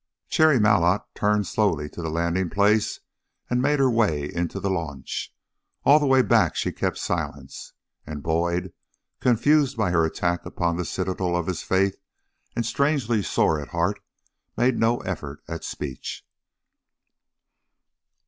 [0.29, 3.01] Cherry Malotte turned slowly to the landing place
[3.51, 5.31] and made her way into the launch.
[5.85, 7.73] All the way back she kept silence,
[8.07, 8.73] and Boyd,
[9.19, 11.99] confused by her attack upon the citadel of his faith
[12.55, 13.99] and strangely sore at heart,
[14.57, 16.25] made no effort at speech.